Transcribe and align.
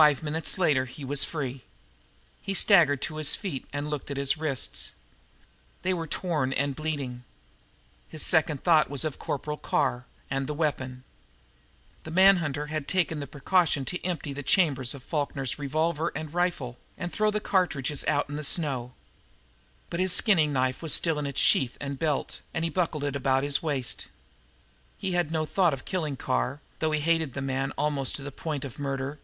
Five 0.00 0.22
minutes 0.22 0.56
later 0.56 0.82
and 0.84 0.88
he 0.90 1.04
was 1.04 1.24
free. 1.24 1.60
He 2.40 2.54
staggered 2.54 3.02
to 3.02 3.16
his 3.16 3.36
feet, 3.36 3.66
and 3.70 3.90
looked 3.90 4.10
at 4.10 4.16
his 4.16 4.38
wrists. 4.38 4.92
They 5.82 5.92
were 5.92 6.06
torn 6.06 6.54
and 6.54 6.74
bleeding. 6.74 7.22
His 8.08 8.22
second 8.22 8.64
thought 8.64 8.88
was 8.88 9.04
of 9.04 9.18
Corporal 9.18 9.58
Carr 9.58 10.06
and 10.30 10.48
a 10.48 10.54
weapon. 10.54 11.04
The 12.04 12.10
man 12.10 12.36
hunter 12.38 12.68
had 12.68 12.88
taken 12.88 13.20
the 13.20 13.26
precaution 13.26 13.84
to 13.84 14.02
empty 14.02 14.32
the 14.32 14.42
chambers 14.42 14.94
of 14.94 15.02
Falkner's 15.04 15.58
revolver 15.58 16.10
and 16.14 16.32
rifle 16.32 16.78
and 16.96 17.12
throw 17.12 17.30
his 17.30 17.42
cartridges 17.42 18.02
out 18.06 18.30
in 18.30 18.36
the 18.36 18.44
snow. 18.44 18.94
But 19.90 20.00
his 20.00 20.14
skinning 20.14 20.50
knife 20.50 20.80
was 20.80 20.94
still 20.94 21.18
in 21.18 21.26
its 21.26 21.38
sheath 21.42 21.76
and 21.78 21.98
belt, 21.98 22.40
and 22.54 22.64
he 22.64 22.70
buckled 22.70 23.04
it 23.04 23.16
about 23.16 23.42
his 23.44 23.62
waist. 23.62 24.06
He 24.96 25.12
had 25.12 25.30
no 25.30 25.44
thought 25.44 25.74
of 25.74 25.84
killing 25.84 26.16
Carr, 26.16 26.62
though 26.78 26.90
he 26.92 27.00
hated 27.00 27.34
the 27.34 27.42
man 27.42 27.72
almost 27.76 28.14
to 28.16 28.22
the 28.22 28.32
point 28.32 28.64
of 28.64 28.78
murder. 28.78 29.18